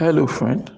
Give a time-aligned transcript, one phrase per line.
[0.00, 0.72] Hello, friend.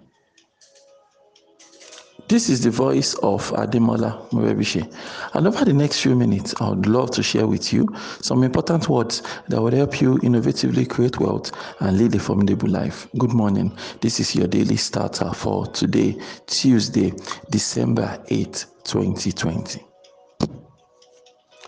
[2.27, 4.93] This is the voice of Ademola Morebishe.
[5.35, 7.87] And over the next few minutes, I would love to share with you
[8.21, 13.07] some important words that will help you innovatively create wealth and lead a formidable life.
[13.17, 13.79] Good morning.
[14.01, 17.13] This is your daily starter for today, Tuesday,
[17.49, 19.85] December 8, 2020.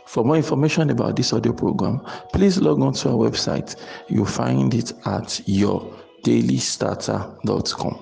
[0.07, 2.00] For more information about this audio program,
[2.33, 3.77] please log on to our website.
[4.09, 5.41] You'll find it at
[6.24, 7.95] yourdailystarter.com.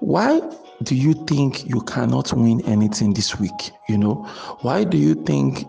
[0.00, 0.40] Why
[0.82, 3.70] do you think you cannot win anything this week?
[3.88, 4.14] You know,
[4.62, 5.64] why do you think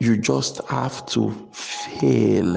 [0.00, 2.56] you just have to fail?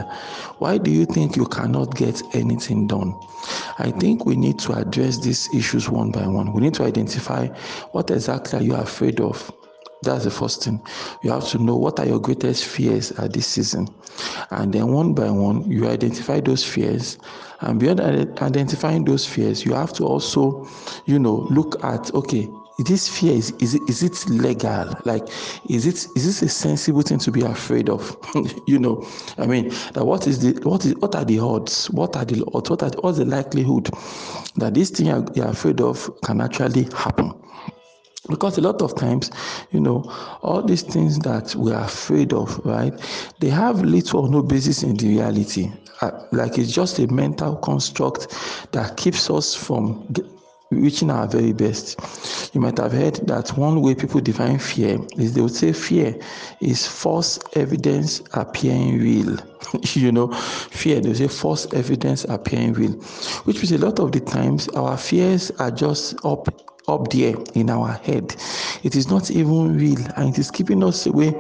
[0.59, 3.13] Why do you think you cannot get anything done?
[3.77, 6.53] I think we need to address these issues one by one.
[6.53, 7.47] We need to identify
[7.91, 9.51] what exactly are you afraid of
[10.03, 10.81] that's the first thing.
[11.23, 13.87] You have to know what are your greatest fears at this season.
[14.51, 17.17] And then one by one, you identify those fears.
[17.61, 20.67] And beyond identifying those fears, you have to also,
[21.05, 25.27] you know, look at okay, this fear is is it, is it legal like
[25.67, 28.15] is it is this a sensible thing to be afraid of
[28.67, 29.03] you know
[29.39, 32.43] i mean that what is the what is what are the odds what are the
[32.53, 33.89] odds what are what's the likelihood
[34.57, 37.33] that this thing you're, you're afraid of can actually happen
[38.29, 39.31] because a lot of times
[39.71, 40.03] you know
[40.41, 42.93] all these things that we are afraid of right
[43.39, 45.71] they have little or no basis in the reality.
[46.01, 48.27] Uh, like it's just a mental construct
[48.71, 50.07] that keeps us from
[50.69, 51.99] reaching our very best.
[52.53, 56.15] You might have heard that one way people define fear is they would say fear
[56.61, 59.37] is false evidence appearing real.
[59.93, 62.91] You know fear they say false evidence appearing real
[63.43, 66.47] which means a lot of the times our fears are just up
[66.87, 68.35] up there in our head.
[68.83, 71.31] It is not even real, and it is keeping us away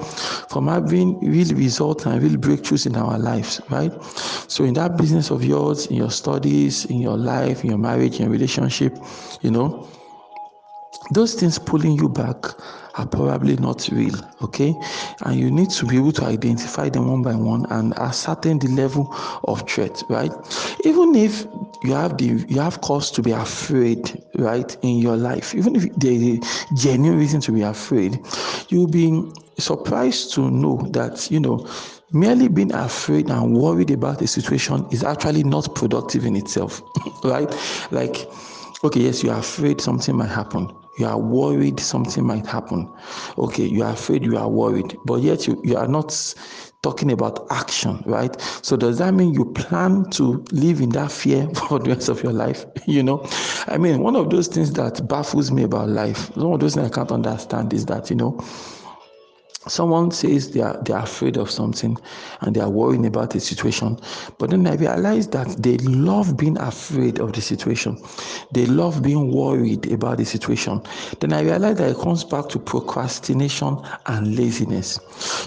[0.49, 3.93] from having real results and real breakthroughs in our lives, right?
[4.49, 8.15] So, in that business of yours, in your studies, in your life, in your marriage,
[8.15, 8.97] in your relationship,
[9.41, 9.87] you know,
[11.11, 12.43] those things pulling you back
[12.97, 14.75] are probably not real okay?
[15.23, 18.69] And you need to be able to identify them one by one and ascertain the
[18.69, 19.13] level
[19.45, 20.31] of threat right?
[20.83, 21.45] Even if
[21.83, 25.93] you have the you have cause to be afraid right in your life even if
[25.95, 28.19] there is a genuine reason to be afraid
[28.69, 29.23] you'll be
[29.57, 31.67] surprised to know that you know
[32.11, 36.81] merely being afraid and worried about a situation is actually not productive in itself
[37.23, 37.53] right?
[37.91, 38.27] Like
[38.83, 42.91] okay yes you are afraid something might happen you are worried something might happen.
[43.37, 46.33] Okay you are afraid you are worried but yet you, you are not
[46.83, 48.39] talking about action right?
[48.61, 52.23] So does that mean you plan to live in that fear for the rest of
[52.23, 52.65] your life?
[52.87, 53.27] You know
[53.67, 56.87] i mean one of those things that baffles me about life one of those things
[56.87, 58.39] i can't understand is that you know
[59.67, 61.97] someone says they are they are afraid of something
[62.41, 63.97] and they are worrying about the situation.
[64.37, 67.97] But then i realize that they love being afraid of the situation.
[68.51, 70.81] They love being worried about the situation.
[71.19, 74.99] Then i realize that it comes back to procrastination and laziness.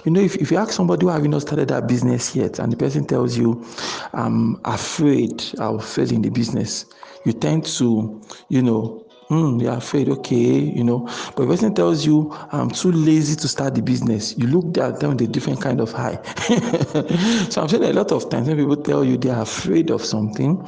[0.05, 2.73] You know if, if you ask somebody who have not started that business yet and
[2.73, 3.65] the person tells you
[4.13, 6.87] i'm afraid i'll fail in the business
[7.25, 11.01] you tend to you know mm, you're afraid, okay, you know.
[11.37, 15.01] But if person tells you, I'm too lazy to start the business, you look at
[15.01, 16.19] them with a different kind of high.
[17.49, 20.05] so I'm saying a lot of times when people tell you they are afraid of
[20.05, 20.67] something,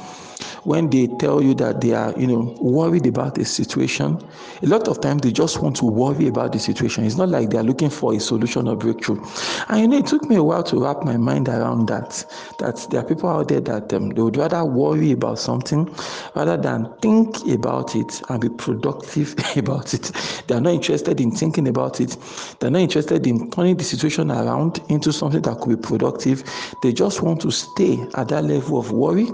[0.63, 4.17] when they tell you that they are, you know, worried about a situation,
[4.61, 7.03] a lot of times they just want to worry about the situation.
[7.03, 9.23] It's not like they are looking for a solution or breakthrough.
[9.69, 12.25] And you know, it took me a while to wrap my mind around that.
[12.59, 15.93] That there are people out there that um, they would rather worry about something
[16.35, 20.11] rather than think about it and be productive about it.
[20.47, 22.15] They are not interested in thinking about it.
[22.59, 26.43] They're not interested in turning the situation around into something that could be productive.
[26.81, 29.25] They just want to stay at that level of worry.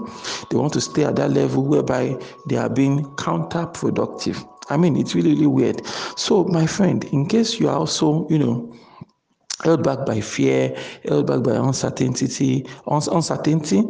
[0.50, 2.16] They want to stay at that level whereby
[2.48, 4.42] they are being counterproductive.
[4.70, 5.86] I mean, it's really, really weird.
[6.16, 8.74] So, my friend, in case you are also, you know,
[9.62, 13.84] held back by fear, held back by uncertainty, uncertainty,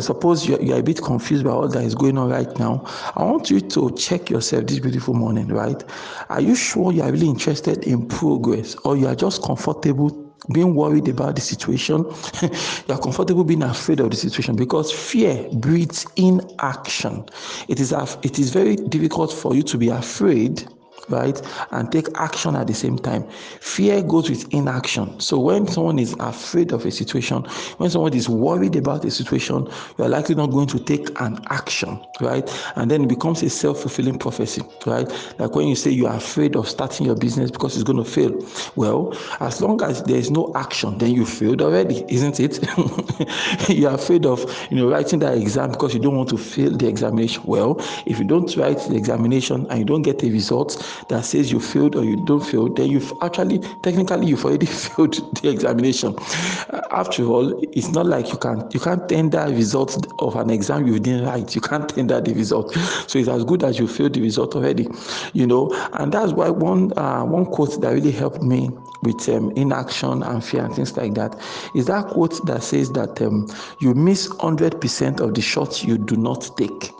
[0.00, 2.84] suppose you're, you're a bit confused by all that is going on right now,
[3.14, 5.84] I want you to check yourself this beautiful morning, right?
[6.30, 10.21] Are you sure you are really interested in progress or you are just comfortable
[10.52, 11.98] being worried about the situation
[12.42, 17.24] you are comfortable being afraid of the situation because fear breeds inaction.
[17.68, 17.92] It is
[18.22, 20.66] it is very difficult for you to be afraid
[21.08, 21.40] right?
[21.70, 23.28] And take action at the same time.
[23.60, 25.18] Fear goes with inaction.
[25.20, 27.44] So when someone is afraid of a situation,
[27.78, 29.68] when someone is worried about a situation,
[29.98, 32.48] you are likely not going to take an action, right?
[32.76, 35.08] And then it becomes a self-fulfilling prophecy, right?
[35.38, 38.10] Like when you say you are afraid of starting your business because it's going to
[38.10, 38.32] fail.
[38.76, 42.58] Well, as long as there is no action, then you failed already, isn't it?
[43.68, 44.40] you are afraid of,
[44.70, 47.42] you know, writing that exam because you don't want to fail the examination.
[47.44, 47.76] Well,
[48.06, 51.60] if you don't write the examination and you don't get a result that says you
[51.60, 56.14] failed or you don't fail, then you've actually, technically, you've already failed the examination.
[56.90, 60.98] After all, it's not like you can you can't tender results of an exam you
[60.98, 61.54] didn't write.
[61.54, 62.74] You can't tender the result.
[63.06, 64.88] So it's as good as you failed the result already,
[65.32, 65.72] you know.
[65.94, 68.70] And that's why one uh, one quote that really helped me
[69.02, 71.38] with um, inaction and fear and things like that
[71.74, 73.48] is that quote that says that um,
[73.80, 76.92] you miss 100% of the shots you do not take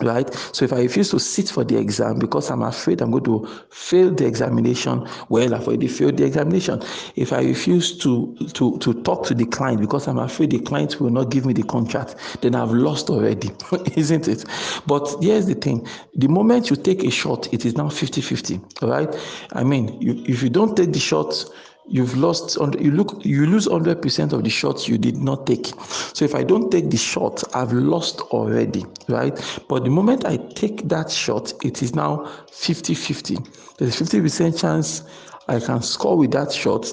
[0.00, 0.32] right?
[0.52, 3.46] So if i refuse to sit for the exam because i'm afraid i'm going to
[3.70, 6.82] fail the examination well i've already failed the examination.
[7.16, 11.00] If i refuse to to to talk to the client because i'm afraid the client
[11.00, 13.50] will not give me the contract then i've lost already
[13.96, 14.44] isn't it?
[14.86, 15.86] But here's the thing.
[16.14, 19.14] The moment you take a shot it is now 50 50 all right?
[19.52, 21.44] I mean you, if you don't take the shot
[21.86, 25.66] you've lost you look you lose 100% of the shots you did not take.
[26.14, 29.34] So if i don't take the shot i've lost already right?
[29.68, 33.36] But the moment i take that shot it is now 50 50
[33.78, 35.02] there's a 50% chance
[35.48, 36.90] i can score with that shot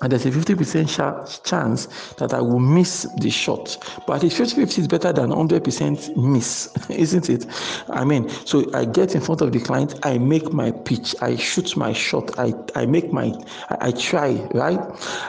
[0.00, 3.76] and there's a 50% chance that I will miss the shot.
[4.06, 7.46] But at 50 50 is better than 100% miss, isn't it?
[7.90, 11.36] I mean, so I get in front of the client, I make my pitch, I
[11.36, 13.32] shoot my shot, I, I make my,
[13.70, 14.80] I, I try, right?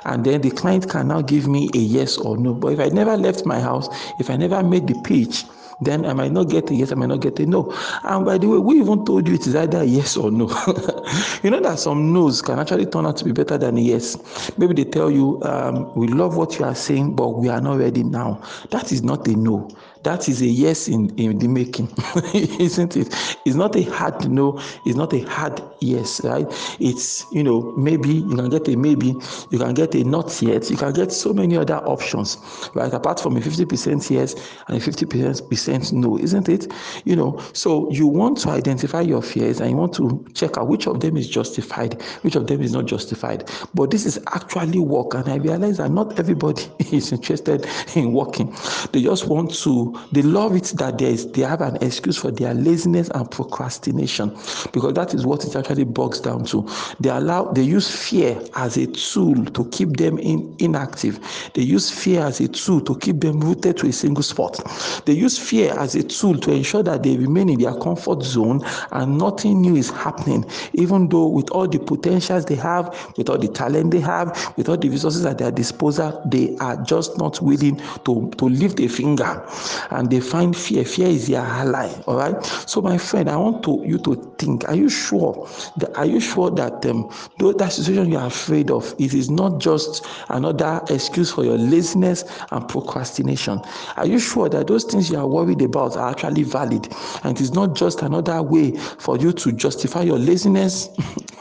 [0.06, 2.54] And then the client can now give me a yes or no.
[2.54, 3.88] But if I never left my house,
[4.20, 5.46] if I never made the pitch,
[5.86, 7.72] then I might not get a yes, I might not get a no.
[8.04, 10.48] And by the way, we even told you it is either yes or no.
[11.44, 14.18] you know that some no's can actually turn out to be better than a yes.
[14.58, 17.78] Maybe they tell you, um, we love what you are saying, but we are not
[17.80, 18.42] ready now.
[18.72, 19.70] That is not a no
[20.04, 21.88] that is a yes in, in the making,
[22.34, 23.08] isn't it?
[23.46, 26.46] It's not a hard no, it's not a hard yes, right?
[26.80, 29.16] It's, you know, maybe you can get a maybe,
[29.50, 32.38] you can get a not yet, you can get so many other options,
[32.74, 32.94] right?
[32.94, 34.36] Apart from a 50% yes
[34.68, 36.72] and a 50% no, isn't it?
[37.06, 40.68] You know, so you want to identify your fears and you want to check out
[40.68, 43.50] which of them is justified, which of them is not justified.
[43.74, 47.66] But this is actually work, and I realize that not everybody is interested
[47.96, 48.54] in working.
[48.92, 52.32] They just want to they love it that there is they have an excuse for
[52.32, 54.30] their laziness and procrastination
[54.72, 56.68] because that is what it actually bogs down to.
[57.00, 61.20] They allow they use fear as a tool to keep them in, inactive.
[61.54, 64.60] They use fear as a tool to keep them rooted to a single spot.
[65.06, 68.62] They use fear as a tool to ensure that they remain in their comfort zone
[68.92, 73.38] and nothing new is happening, even though with all the potentials they have, with all
[73.38, 77.42] the talent they have, with all the resources at their disposal, they are just not
[77.42, 79.46] willing to, to lift a finger
[79.92, 80.86] and they find fear.
[80.86, 81.92] Fear is their ally.
[82.08, 82.44] All right.
[82.46, 85.48] So, my friend, I want to you to think: Are you sure?
[85.78, 87.10] That, are you sure that um,
[87.40, 91.58] though that situation you are afraid of, it is not just another excuse for your
[91.58, 93.62] laziness and procrastination?
[93.98, 96.88] Are you sure that those things you are worried about are actually valid,
[97.24, 100.90] and it is not just another way for you to justify your laziness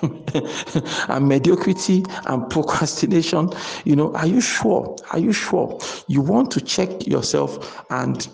[1.08, 3.50] and mediocrity and procrastination?
[3.84, 4.96] You know, are you sure?
[5.11, 5.79] Are you sure?
[6.08, 8.29] You want to check yourself and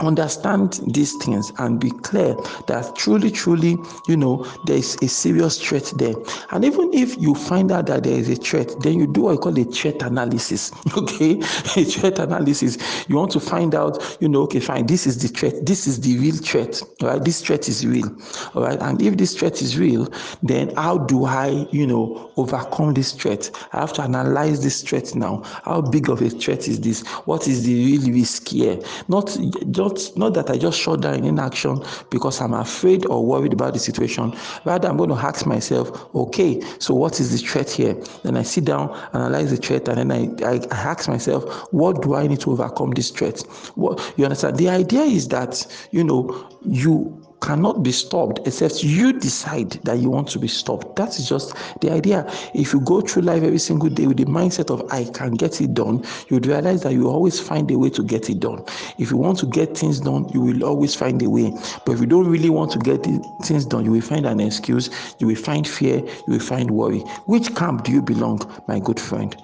[0.00, 2.34] understand these things and be clear
[2.66, 3.76] that truly truly
[4.08, 6.14] you know there is a serious threat there.
[6.50, 9.32] And even if you find out that there is a threat then you do what
[9.32, 11.38] you call a threat analysis okay?
[11.76, 12.78] A threat analysis.
[13.08, 16.00] You want to find out you know okay fine this is the threat this is
[16.00, 17.22] the real threat right?
[17.22, 18.08] This threat is real
[18.54, 18.80] all right?
[18.80, 20.08] And if this threat is real
[20.42, 23.50] then how do i you know overcome this threat?
[23.72, 25.42] I have to analyze this threat now.
[25.64, 27.06] How big of a threat is this?
[27.26, 28.78] What is the real risk here?
[29.08, 29.36] Not
[29.70, 33.52] just not not that I just shut down in inaction because I'm afraid or worried
[33.52, 34.34] about the situation.
[34.64, 37.94] Rather, I'm going to ask myself, okay, so what is the threat here?
[38.22, 42.02] Then I sit down, analyze the threat, and then I, I, I ask myself, what
[42.02, 43.40] do I need to overcome this threat?
[43.74, 44.56] What you understand?
[44.56, 50.10] The idea is that you know you cannot be stopped except you decide that you
[50.10, 50.96] want to be stopped.
[50.96, 52.26] That is just the idea.
[52.54, 55.60] If you go through life every single day with the mindset of I can get
[55.60, 58.64] it done, you realize that you always find a way to get it done.
[58.98, 61.52] If you want to get things done, you will always find a way.
[61.84, 63.04] But if you don't really want to get
[63.44, 67.00] things done, you will find an excuse, you will find fear, you will find worry.
[67.26, 69.36] Which camp do you belong, my good friend?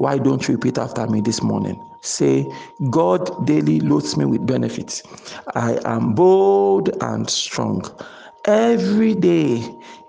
[0.00, 1.78] Why don't you repeat after me this morning?
[2.00, 2.50] Say,
[2.88, 5.02] God daily loads me with benefits.
[5.54, 7.84] I am bold and strong.
[8.46, 9.62] every day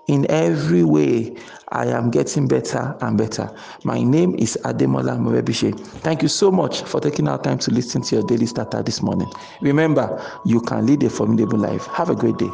[0.06, 1.36] in every way
[1.68, 3.54] I am getting better and better.
[3.84, 5.78] My name is Ademola Morebishe.
[6.00, 9.02] Thank you so much for taking our time to listen to your daily starter this
[9.02, 9.30] morning.
[9.60, 11.86] Remember, you can lead a formidable life.
[11.88, 12.50] Have a great day.